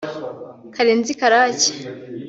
[0.73, 1.71] Karenzi Karake